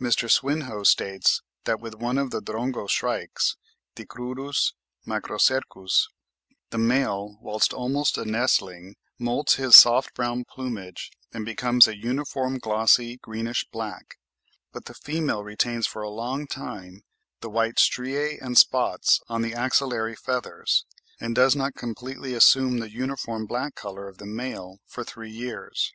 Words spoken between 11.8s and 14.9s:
of a uniform glossy greenish black; but